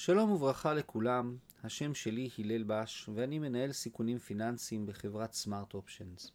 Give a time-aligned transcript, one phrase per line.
[0.00, 6.30] שלום וברכה לכולם, השם שלי הלל בש ואני מנהל סיכונים פיננסיים בחברת סמארט אופשנס.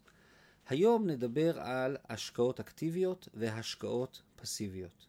[0.67, 5.07] היום נדבר על השקעות אקטיביות והשקעות פסיביות.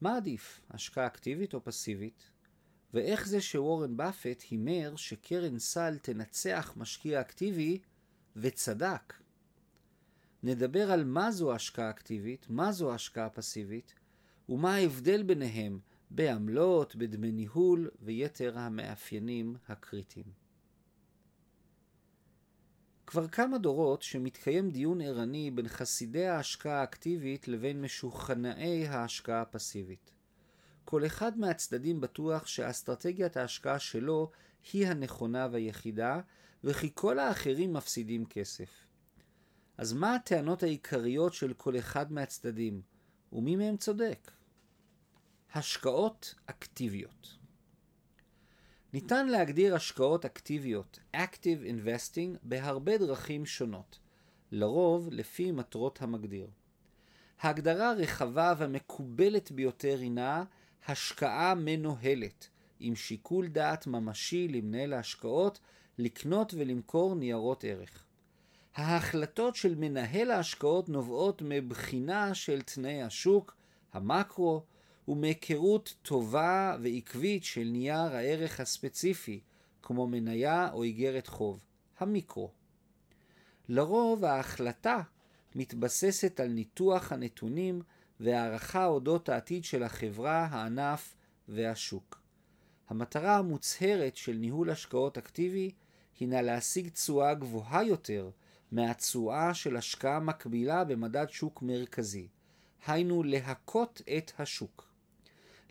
[0.00, 2.30] מה עדיף, השקעה אקטיבית או פסיבית?
[2.94, 7.78] ואיך זה שוורן באפט הימר שקרן סל תנצח משקיע אקטיבי
[8.36, 9.14] וצדק?
[10.42, 13.94] נדבר על מה זו השקעה אקטיבית, מה זו השקעה פסיבית,
[14.48, 15.78] ומה ההבדל ביניהם
[16.10, 20.26] בעמלות, בדמי ניהול ויתר המאפיינים הקריטיים.
[23.06, 30.10] כבר כמה דורות שמתקיים דיון ערני בין חסידי ההשקעה האקטיבית לבין משוכנעי ההשקעה הפסיבית.
[30.84, 34.30] כל אחד מהצדדים בטוח שאסטרטגיית ההשקעה שלו
[34.72, 36.20] היא הנכונה והיחידה,
[36.64, 38.86] וכי כל האחרים מפסידים כסף.
[39.78, 42.82] אז מה הטענות העיקריות של כל אחד מהצדדים,
[43.32, 44.30] ומי מהם צודק?
[45.54, 47.36] השקעות אקטיביות.
[48.92, 53.98] ניתן להגדיר השקעות אקטיביות, Active Investing, בהרבה דרכים שונות,
[54.52, 56.50] לרוב לפי מטרות המגדיר.
[57.40, 60.44] ההגדרה הרחבה והמקובלת ביותר הינה
[60.86, 62.48] השקעה מנוהלת,
[62.80, 65.60] עם שיקול דעת ממשי למנהל ההשקעות
[65.98, 68.04] לקנות ולמכור ניירות ערך.
[68.74, 73.56] ההחלטות של מנהל ההשקעות נובעות מבחינה של תנאי השוק,
[73.92, 74.62] המקרו,
[75.08, 79.40] ומהיכרות טובה ועקבית של נייר הערך הספציפי,
[79.82, 81.64] כמו מניה או איגרת חוב,
[81.98, 82.50] המיקרו.
[83.68, 85.00] לרוב ההחלטה
[85.54, 87.82] מתבססת על ניתוח הנתונים
[88.20, 91.14] והערכה אודות העתיד של החברה, הענף
[91.48, 92.20] והשוק.
[92.88, 95.70] המטרה המוצהרת של ניהול השקעות אקטיבי
[96.20, 98.30] הינה להשיג תשואה גבוהה יותר
[98.72, 102.28] מהתשואה של השקעה מקבילה במדד שוק מרכזי,
[102.86, 104.87] היינו להכות את השוק.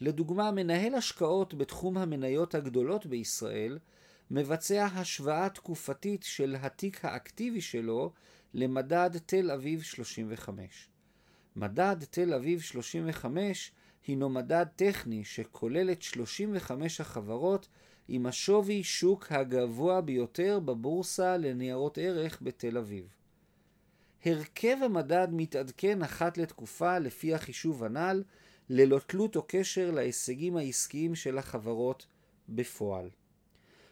[0.01, 3.79] לדוגמה, מנהל השקעות בתחום המניות הגדולות בישראל
[4.31, 8.11] מבצע השוואה תקופתית של התיק האקטיבי שלו
[8.53, 10.89] למדד תל אביב 35.
[11.55, 13.71] מדד תל אביב 35
[14.07, 17.67] הינו מדד טכני שכולל את 35 החברות
[18.07, 23.05] עם השווי שוק הגבוה ביותר בבורסה לניירות ערך בתל אביב.
[24.25, 28.23] הרכב המדד מתעדכן אחת לתקופה לפי החישוב הנ"ל,
[28.69, 32.07] ללא תלות או קשר להישגים העסקיים של החברות
[32.49, 33.09] בפועל.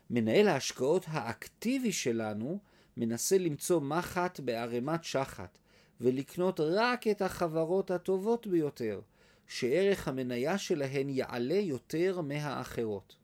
[0.10, 2.60] מנהל ההשקעות האקטיבי שלנו
[2.98, 5.58] מנסה למצוא מחט בערימת שחת
[6.02, 9.02] ולקנות רק את החברות הטובות ביותר,
[9.48, 13.16] שערך המניה שלהן יעלה יותר מהאחרות.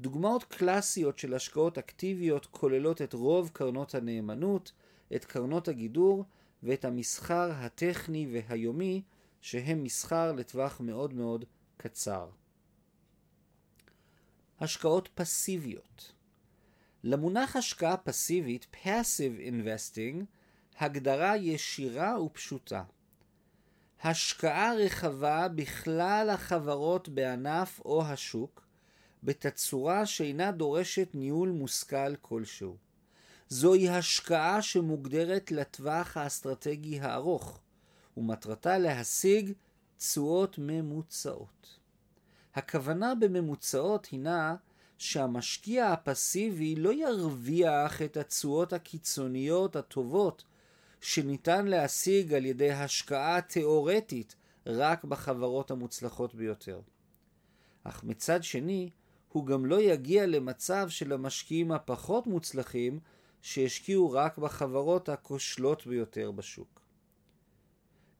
[0.00, 4.72] דוגמאות קלאסיות של השקעות אקטיביות כוללות את רוב קרנות הנאמנות,
[5.14, 6.24] את קרנות הגידור
[6.62, 9.02] ואת המסחר הטכני והיומי
[9.42, 11.44] שהם מסחר לטווח מאוד מאוד
[11.76, 12.28] קצר.
[14.60, 16.12] השקעות פסיביות
[17.04, 20.24] למונח השקעה פסיבית, Passive Investing,
[20.78, 22.82] הגדרה ישירה ופשוטה.
[24.02, 28.66] השקעה רחבה בכלל החברות בענף או השוק,
[29.22, 32.76] בתצורה שאינה דורשת ניהול מושכל כלשהו.
[33.48, 37.61] זוהי השקעה שמוגדרת לטווח האסטרטגי הארוך,
[38.16, 39.52] ומטרתה להשיג
[39.98, 41.78] תשואות ממוצעות.
[42.54, 44.56] הכוונה בממוצעות הינה
[44.98, 50.44] שהמשקיע הפסיבי לא ירוויח את התשואות הקיצוניות הטובות
[51.00, 54.36] שניתן להשיג על ידי השקעה תאורטית
[54.66, 56.80] רק בחברות המוצלחות ביותר.
[57.84, 58.90] אך מצד שני,
[59.28, 63.00] הוא גם לא יגיע למצב של המשקיעים הפחות מוצלחים
[63.42, 66.81] שהשקיעו רק בחברות הכושלות ביותר בשוק.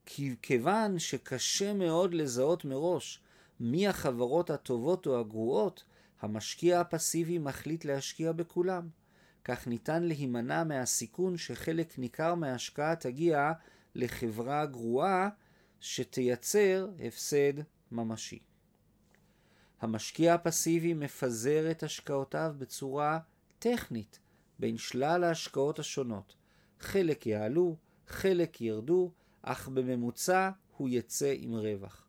[0.07, 3.21] כי כיוון שקשה מאוד לזהות מראש
[3.61, 5.85] מי החברות הטובות או הגרועות,
[6.21, 8.89] המשקיע הפסיבי מחליט להשקיע בכולם.
[9.45, 13.53] כך ניתן להימנע מהסיכון שחלק ניכר מההשקעה תגיע
[13.95, 15.29] לחברה גרועה
[15.81, 17.53] שתייצר הפסד
[17.93, 18.39] ממשי.
[19.81, 23.19] המשקיע הפסיבי מפזר את השקעותיו בצורה
[23.59, 24.19] טכנית
[24.59, 26.35] בין שלל ההשקעות השונות.
[26.81, 27.77] חלק יעלו,
[28.07, 29.11] חלק ירדו,
[29.43, 32.07] אך בממוצע הוא יצא עם רווח.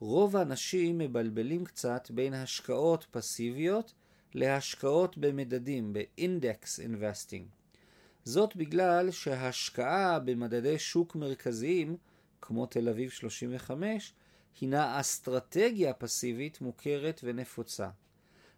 [0.00, 3.94] רוב האנשים מבלבלים קצת בין השקעות פסיביות
[4.34, 7.44] להשקעות במדדים, ב-index investing.
[8.24, 11.96] זאת בגלל שהשקעה במדדי שוק מרכזיים,
[12.40, 14.14] כמו תל אביב 35,
[14.60, 17.88] הינה אסטרטגיה פסיבית מוכרת ונפוצה.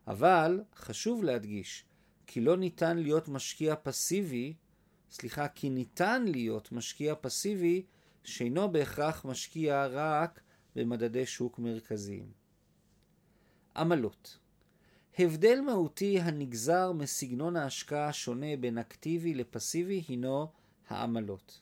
[0.07, 1.85] אבל חשוב להדגיש
[2.27, 4.55] כי לא ניתן להיות משקיע פסיבי,
[5.11, 7.83] סליחה, כי ניתן להיות משקיע פסיבי
[8.25, 10.41] שאינו בהכרח משקיע רק
[10.77, 12.27] במדדי שוק מרכזיים.
[13.77, 14.39] עמלות
[15.19, 20.47] הבדל מהותי הנגזר מסגנון ההשקעה השונה בין אקטיבי לפסיבי הינו
[20.89, 21.61] העמלות.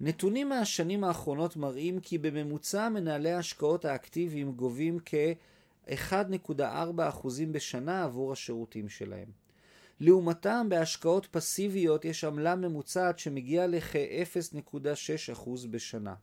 [0.00, 9.43] נתונים מהשנים האחרונות מראים כי בממוצע מנהלי ההשקעות האקטיביים גובים כ-1.4% בשנה עבור השירותים שלהם.
[10.00, 16.14] לעומתם בהשקעות פסיביות יש עמלה ממוצעת שמגיעה לכ-0.6% בשנה.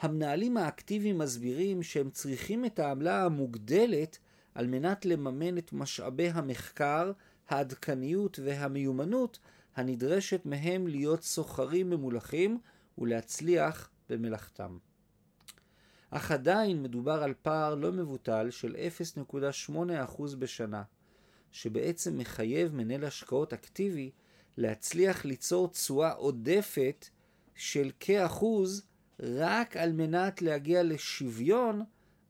[0.00, 4.18] המנהלים האקטיביים מסבירים שהם צריכים את העמלה המוגדלת
[4.54, 7.12] על מנת לממן את משאבי המחקר,
[7.48, 9.38] העדכניות והמיומנות
[9.76, 12.58] הנדרשת מהם להיות סוחרים ממולחים
[12.98, 14.78] ולהצליח במלאכתם.
[16.10, 18.76] אך עדיין מדובר על פער לא מבוטל של
[19.68, 20.82] 0.8% בשנה,
[21.52, 24.10] שבעצם מחייב מנהל השקעות אקטיבי
[24.56, 27.08] להצליח ליצור תשואה עודפת
[27.54, 28.86] של כאחוז
[29.20, 31.82] רק על מנת להגיע לשוויון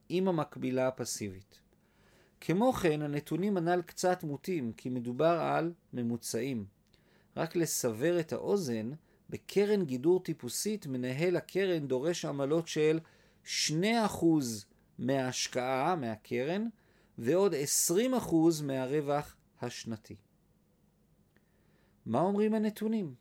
[0.09, 1.59] עם המקבילה הפסיבית.
[2.41, 6.65] כמו כן, הנתונים הנ"ל קצת מוטים, כי מדובר על ממוצעים.
[7.37, 8.91] רק לסבר את האוזן,
[9.29, 12.99] בקרן גידור טיפוסית מנהל הקרן דורש עמלות של
[13.45, 13.49] 2%
[14.99, 16.67] מההשקעה, מהקרן,
[17.17, 20.15] ועוד 20% מהרווח השנתי.
[22.05, 23.15] מה אומרים הנתונים?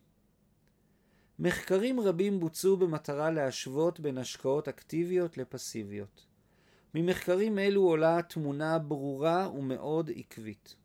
[1.39, 6.27] מחקרים רבים בוצעו במטרה להשוות בין השקעות אקטיביות לפסיביות.
[6.94, 10.77] ממחקרים אלו עולה תמונה ברורה ומאוד עקבית.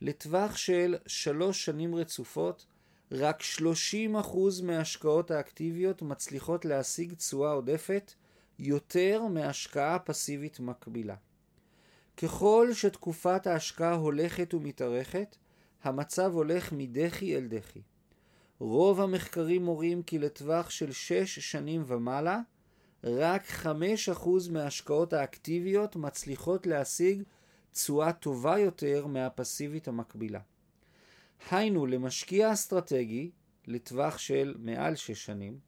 [0.00, 2.66] לטווח של שלוש שנים רצופות,
[3.12, 8.12] רק 30% מההשקעות האקטיביות מצליחות להשיג תשואה עודפת
[8.58, 11.16] יותר מהשקעה פסיבית מקבילה.
[12.16, 15.36] ככל שתקופת ההשקעה הולכת ומתארכת,
[15.82, 17.80] המצב הולך מדחי אל דחי.
[18.58, 22.40] רוב המחקרים מורים כי לטווח של 6 שנים ומעלה,
[23.04, 27.22] רק 5% מההשקעות האקטיביות מצליחות להשיג
[27.72, 30.40] תשואה טובה יותר מהפסיבית המקבילה.
[31.50, 33.30] היינו, למשקיע אסטרטגי,
[33.66, 35.58] לטווח של מעל 6 שנים,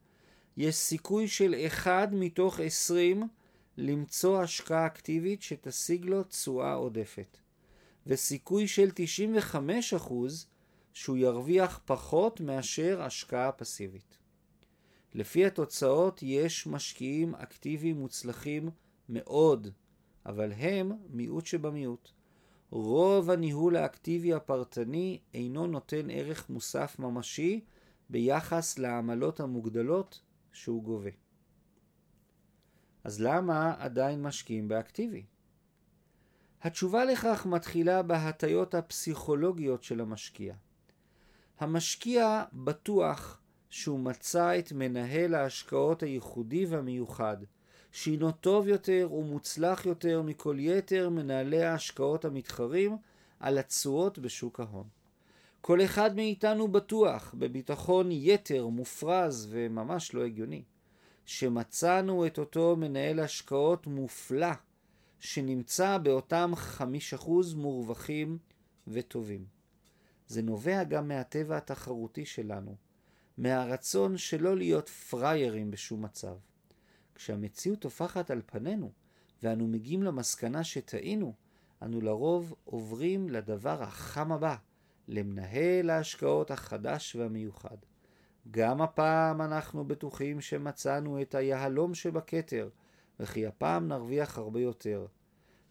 [0.57, 3.29] יש סיכוי של 1 מתוך 20
[3.77, 7.39] למצוא השקעה אקטיבית שתשיג לו תשואה עודפת,
[8.07, 8.91] וסיכוי של
[9.55, 10.13] 95%
[10.93, 14.19] שהוא ירוויח פחות מאשר השקעה פסיבית.
[15.15, 18.71] לפי התוצאות יש משקיעים אקטיביים מוצלחים
[19.09, 19.69] מאוד,
[20.27, 22.09] אבל הם מיעוט שבמיעוט.
[22.71, 27.61] רוב הניהול האקטיבי הפרטני אינו נותן ערך מוסף ממשי
[28.11, 30.21] ביחס לעמלות המוגדלות
[30.53, 31.11] שהוא גובה.
[33.07, 35.25] אז למה עדיין משקיעים באקטיבי?
[36.63, 40.55] התשובה לכך מתחילה בהטיות הפסיכולוגיות של המשקיע.
[41.59, 47.37] המשקיע בטוח שהוא מצא את מנהל ההשקעות הייחודי והמיוחד,
[47.93, 52.97] שהינו טוב יותר ומוצלח יותר מכל יתר מנהלי ההשקעות המתחרים
[53.41, 54.89] על התשואות בשוק ההון.
[55.61, 60.63] כל אחד מאיתנו בטוח, בביטחון יתר מופרז וממש לא הגיוני,
[61.27, 64.53] שמצאנו את אותו מנהל השקעות מופלא,
[65.21, 68.39] שנמצא באותם חמיש אחוז מורווחים
[68.89, 69.47] וטובים.
[70.27, 72.77] זה נובע גם מהטבע התחרותי שלנו,
[73.39, 76.37] מהרצון שלא להיות פראיירים בשום מצב.
[77.15, 78.93] כשהמציאות טופחת על פנינו,
[79.43, 81.35] ואנו מגיעים למסקנה שטעינו,
[81.83, 84.57] אנו לרוב עוברים לדבר החם הבא,
[85.09, 87.77] למנהל ההשקעות החדש והמיוחד.
[88.51, 92.69] גם הפעם אנחנו בטוחים שמצאנו את היהלום שבכתר,
[93.21, 95.07] וכי הפעם נרוויח הרבה יותר.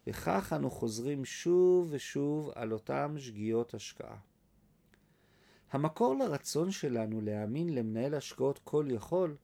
[0.07, 4.17] וכך אנו חוזרים שוב ושוב על אותם שגיאות השקעה.
[5.71, 9.35] המקור לרצון שלנו להאמין למנהל השקעות כל יכול,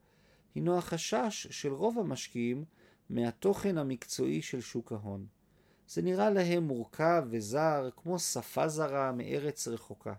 [0.56, 2.66] הינו החשש של רוב המשקיעים
[3.10, 5.26] מהתוכן המקצועי של שוק ההון.
[5.88, 10.14] זה נראה להם מורכב וזר, כמו שפה זרה מארץ רחוקה.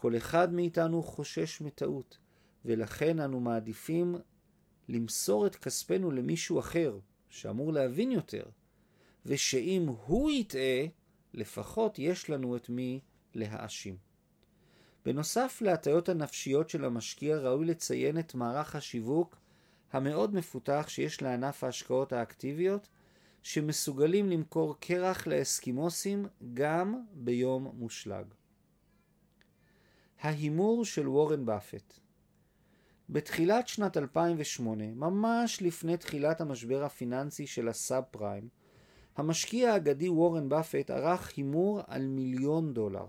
[0.00, 2.18] כל אחד מאיתנו חושש מטעות,
[2.64, 4.16] ולכן אנו מעדיפים
[4.88, 8.44] למסור את כספנו למישהו אחר, שאמור להבין יותר,
[9.26, 10.86] ושאם הוא יטעה,
[11.34, 13.00] לפחות יש לנו את מי
[13.34, 13.96] להאשים.
[15.04, 19.36] בנוסף להטיות הנפשיות של המשקיע, ראוי לציין את מערך השיווק
[19.92, 22.88] המאוד מפותח שיש לענף ההשקעות האקטיביות,
[23.42, 28.24] שמסוגלים למכור קרח לאסקימוסים גם ביום מושלג.
[30.20, 31.98] ההימור של וורן באפט
[33.10, 38.48] בתחילת שנת 2008, ממש לפני תחילת המשבר הפיננסי של הסאב פריים,
[39.16, 43.06] המשקיע האגדי וורן באפט ערך הימור על מיליון דולר.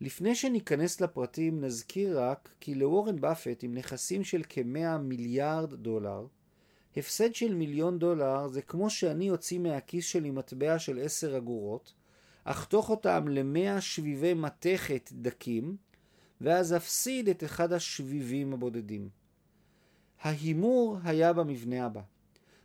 [0.00, 6.26] לפני שניכנס לפרטים נזכיר רק כי לוורן באפט עם נכסים של כמאה מיליארד דולר,
[6.96, 11.94] הפסד של מיליון דולר זה כמו שאני אוציא מהכיס שלי מטבע של עשר אגורות,
[12.44, 15.76] אחתוך אותם למאה שביבי מתכת דקים,
[16.40, 19.08] ואז אפסיד את אחד השביבים הבודדים.
[20.20, 22.00] ההימור היה במבנה הבא.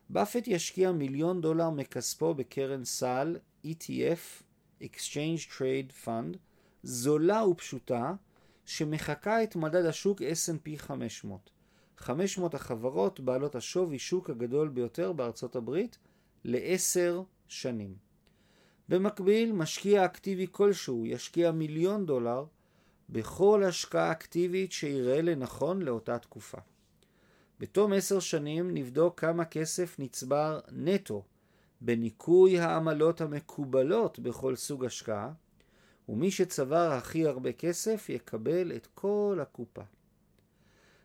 [0.09, 4.43] באפט ישקיע מיליון דולר מכספו בקרן סל ETF,
[4.81, 6.37] Exchange Trade Fund,
[6.83, 8.13] זולה ופשוטה,
[8.65, 11.49] שמחקה את מדד השוק S&P 500.
[11.97, 15.97] 500 החברות בעלות השווי שוק הגדול ביותר בארצות הברית
[16.43, 17.95] לעשר שנים.
[18.89, 22.45] במקביל, משקיע אקטיבי כלשהו ישקיע מיליון דולר
[23.09, 26.57] בכל השקעה אקטיבית שיראה לנכון לאותה תקופה.
[27.59, 31.23] בתום עשר שנים נבדוק כמה כסף נצבר נטו
[31.81, 35.31] בניכוי העמלות המקובלות בכל סוג השקעה,
[36.09, 39.81] ומי שצבר הכי הרבה כסף יקבל את כל הקופה.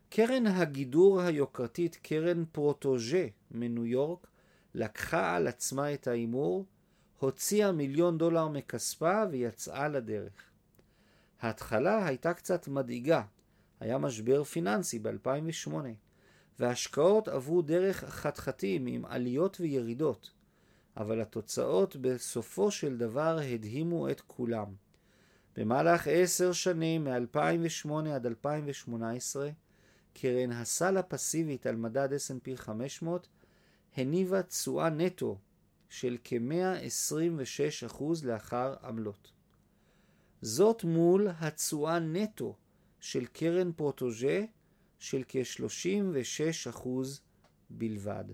[0.09, 4.27] קרן הגידור היוקרתית קרן פרוטוג'ה מניו יורק
[4.75, 6.67] לקחה על עצמה את ההימור,
[7.19, 10.50] הוציאה מיליון דולר מכספה ויצאה לדרך.
[11.41, 13.23] ההתחלה הייתה קצת מדאיגה,
[13.81, 15.73] היה משבר פיננסי ב-2008,
[16.59, 20.31] וההשקעות עברו דרך חתחתים עם עליות וירידות,
[20.97, 24.67] אבל התוצאות בסופו של דבר הדהימו את כולם.
[25.57, 29.51] במהלך עשר שנים, מ-2008 עד 2018,
[30.15, 33.29] קרן הסל הפסיבית על מדד S&P 500
[33.97, 35.39] הניבה תשואה נטו
[35.89, 39.40] של כ-126% לאחר עמלות.
[40.43, 42.57] זאת מול התשואה נטו
[43.01, 44.45] של קרן פרוטוג'ה
[44.99, 46.89] של כ-36%
[47.71, 48.25] בלבד.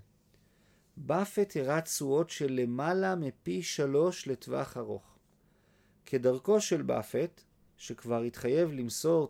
[0.97, 5.19] באפט הראה תשואות של למעלה מפי שלוש לטווח ארוך.
[6.07, 7.43] כדרכו של באפט,
[7.77, 9.29] שכבר התחייב למסור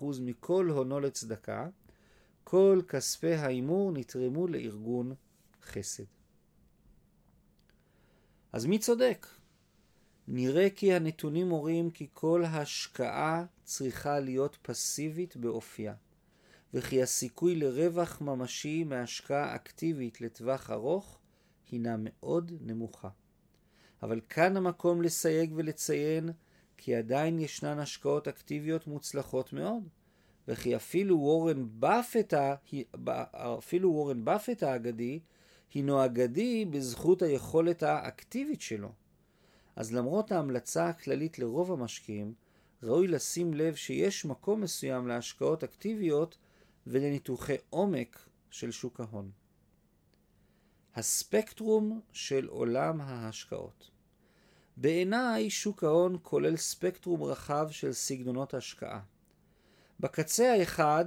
[0.00, 1.68] 99% מכל הונו לצדקה,
[2.44, 5.14] כל כספי ההימור נתרמו לארגון
[5.62, 6.04] חסד.
[8.52, 9.26] אז מי צודק?
[10.30, 15.94] נראה כי הנתונים מורים כי כל השקעה צריכה להיות פסיבית באופייה,
[16.74, 21.18] וכי הסיכוי לרווח ממשי מהשקעה אקטיבית לטווח ארוך
[21.70, 23.08] הינה מאוד נמוכה.
[24.02, 26.30] אבל כאן המקום לסייג ולציין
[26.76, 29.88] כי עדיין ישנן השקעות אקטיביות מוצלחות מאוד,
[30.48, 32.34] וכי אפילו וורן באפט,
[33.58, 35.20] אפילו וורן באפט האגדי
[35.74, 38.92] הינו אגדי בזכות היכולת האקטיבית שלו.
[39.78, 42.34] אז למרות ההמלצה הכללית לרוב המשקיעים,
[42.82, 46.38] ראוי לשים לב שיש מקום מסוים להשקעות אקטיביות
[46.86, 48.18] ולניתוחי עומק
[48.50, 49.30] של שוק ההון.
[50.94, 53.90] הספקטרום של עולם ההשקעות
[54.76, 59.00] בעיניי שוק ההון כולל ספקטרום רחב של סגנונות השקעה.
[60.00, 61.04] בקצה האחד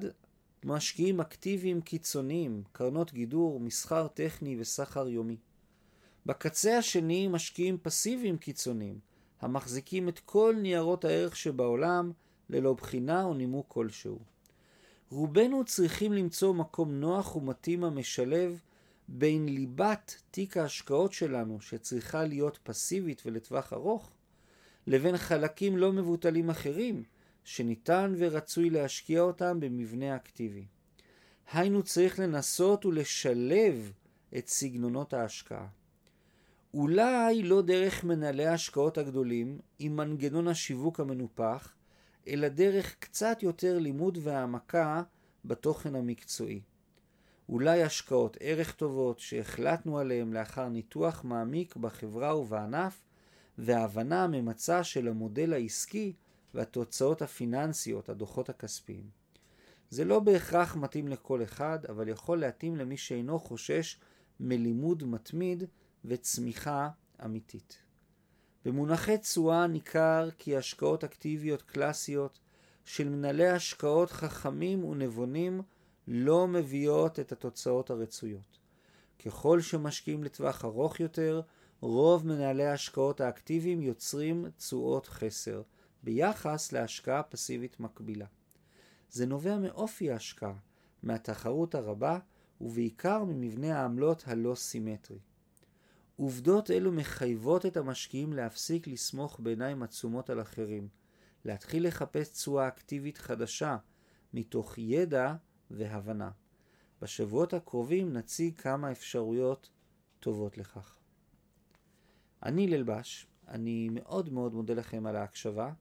[0.65, 5.37] משקיעים אקטיביים קיצוניים, קרנות גידור, מסחר טכני וסחר יומי.
[6.25, 8.99] בקצה השני משקיעים פסיביים קיצוניים,
[9.41, 12.11] המחזיקים את כל ניירות הערך שבעולם
[12.49, 14.19] ללא בחינה או נימוק כלשהו.
[15.09, 18.59] רובנו צריכים למצוא מקום נוח ומתאים המשלב
[19.07, 24.11] בין ליבת תיק ההשקעות שלנו, שצריכה להיות פסיבית ולטווח ארוך,
[24.87, 27.03] לבין חלקים לא מבוטלים אחרים,
[27.43, 30.65] שניתן ורצוי להשקיע אותם במבנה אקטיבי.
[31.51, 33.91] היינו צריך לנסות ולשלב
[34.37, 35.67] את סגנונות ההשקעה.
[36.73, 41.73] אולי לא דרך מנהלי ההשקעות הגדולים עם מנגנון השיווק המנופח,
[42.27, 45.03] אלא דרך קצת יותר לימוד והעמקה
[45.45, 46.61] בתוכן המקצועי.
[47.49, 53.03] אולי השקעות ערך טובות שהחלטנו עליהן לאחר ניתוח מעמיק בחברה ובענף
[53.57, 56.13] והבנה הממצה של המודל העסקי
[56.53, 59.09] והתוצאות הפיננסיות, הדוחות הכספיים.
[59.89, 63.99] זה לא בהכרח מתאים לכל אחד, אבל יכול להתאים למי שאינו חושש
[64.39, 65.63] מלימוד מתמיד
[66.05, 66.89] וצמיחה
[67.25, 67.77] אמיתית.
[68.65, 72.39] במונחי תשואה ניכר כי השקעות אקטיביות קלאסיות
[72.85, 75.61] של מנהלי השקעות חכמים ונבונים
[76.07, 78.59] לא מביאות את התוצאות הרצויות.
[79.25, 81.41] ככל שמשקיעים לטווח ארוך יותר,
[81.81, 85.61] רוב מנהלי ההשקעות האקטיביים יוצרים תשואות חסר,
[86.03, 88.25] ביחס להשקעה פסיבית מקבילה.
[89.09, 90.53] זה נובע מאופי ההשקעה,
[91.03, 92.19] מהתחרות הרבה,
[92.61, 95.19] ובעיקר ממבנה העמלות הלא סימטרי.
[96.21, 100.87] עובדות אלו מחייבות את המשקיעים להפסיק לסמוך בעיניים עצומות על אחרים,
[101.45, 103.77] להתחיל לחפש תשואה אקטיבית חדשה,
[104.33, 105.35] מתוך ידע
[105.71, 106.31] והבנה.
[107.01, 109.69] בשבועות הקרובים נציג כמה אפשרויות
[110.19, 110.97] טובות לכך.
[112.43, 115.73] אני ללבש, אני מאוד מאוד מודה לכם על ההקשבה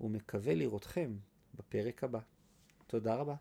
[0.00, 1.16] ומקווה לראותכם
[1.54, 2.20] בפרק הבא.
[2.86, 3.34] תודה רבה.